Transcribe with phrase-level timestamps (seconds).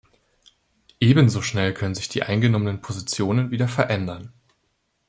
[0.99, 4.33] Ebenso schnell können sich die eingenommenen Positionen wieder verändern.